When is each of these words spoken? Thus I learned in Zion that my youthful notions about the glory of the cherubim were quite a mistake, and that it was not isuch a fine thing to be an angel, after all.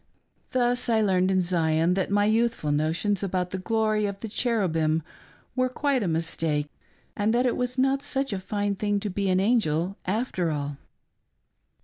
Thus 0.49 0.89
I 0.89 0.99
learned 0.99 1.29
in 1.29 1.41
Zion 1.41 1.93
that 1.93 2.09
my 2.09 2.25
youthful 2.25 2.71
notions 2.71 3.21
about 3.21 3.51
the 3.51 3.59
glory 3.59 4.07
of 4.07 4.19
the 4.19 4.27
cherubim 4.27 5.03
were 5.55 5.69
quite 5.69 6.01
a 6.01 6.07
mistake, 6.07 6.69
and 7.15 7.35
that 7.35 7.45
it 7.45 7.55
was 7.55 7.77
not 7.77 7.99
isuch 7.99 8.33
a 8.33 8.39
fine 8.39 8.73
thing 8.75 8.99
to 9.01 9.11
be 9.11 9.29
an 9.29 9.39
angel, 9.39 9.97
after 10.07 10.49
all. 10.49 10.77